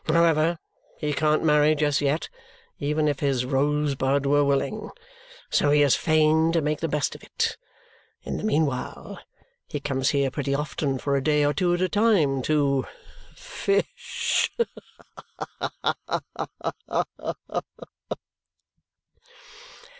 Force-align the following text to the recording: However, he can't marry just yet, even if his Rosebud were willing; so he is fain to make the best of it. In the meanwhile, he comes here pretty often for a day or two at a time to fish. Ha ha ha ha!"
However, 0.07 0.57
he 0.97 1.13
can't 1.13 1.43
marry 1.43 1.75
just 1.75 2.01
yet, 2.01 2.27
even 2.79 3.07
if 3.07 3.19
his 3.19 3.45
Rosebud 3.45 4.25
were 4.25 4.43
willing; 4.43 4.89
so 5.51 5.69
he 5.69 5.83
is 5.83 5.95
fain 5.95 6.51
to 6.53 6.59
make 6.59 6.79
the 6.79 6.87
best 6.87 7.13
of 7.13 7.21
it. 7.21 7.55
In 8.23 8.37
the 8.37 8.43
meanwhile, 8.43 9.19
he 9.67 9.79
comes 9.79 10.09
here 10.09 10.31
pretty 10.31 10.55
often 10.55 10.97
for 10.97 11.15
a 11.15 11.21
day 11.23 11.45
or 11.45 11.53
two 11.53 11.75
at 11.75 11.81
a 11.81 11.87
time 11.87 12.41
to 12.41 12.87
fish. 13.35 14.49
Ha 15.59 15.69
ha 15.83 16.21
ha 16.33 17.05
ha!" 17.19 17.63